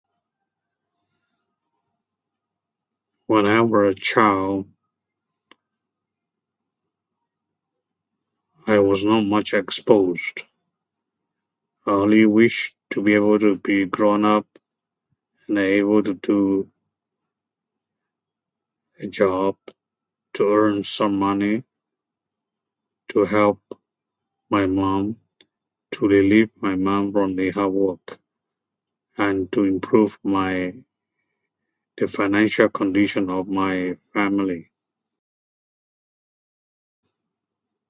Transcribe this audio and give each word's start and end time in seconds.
When 3.27 3.45
I 3.45 3.61
were 3.61 3.85
a 3.85 3.93
child, 3.93 4.67
I 8.67 8.79
was 8.79 9.05
not 9.05 9.23
much 9.23 9.53
exposed. 9.53 10.41
I 11.85 11.91
only 11.91 12.25
wish 12.25 12.75
to 12.91 13.01
be 13.01 13.13
able 13.13 13.39
to 13.39 13.57
be 13.57 13.85
grown 13.85 14.25
up 14.25 14.47
and 15.47 15.59
able 15.59 16.03
to 16.03 16.13
do 16.15 16.69
a 18.99 19.07
job, 19.07 19.55
to 20.33 20.51
earn 20.53 20.83
some 20.83 21.17
money, 21.17 21.63
to 23.09 23.23
help 23.25 23.61
my 24.49 24.65
mom, 24.65 25.17
to 25.93 26.05
relieve 26.07 26.49
my 26.57 26.75
mom 26.75 27.13
from 27.13 27.35
the 27.37 27.49
hard 27.51 27.71
work. 27.71 28.17
And 29.17 29.51
to 29.51 29.65
improve 29.65 30.17
my, 30.23 30.73
the 31.97 32.07
financial 32.07 32.69
condition 32.69 33.29
of 33.29 33.47
my 33.47 33.97
family. 34.13 34.71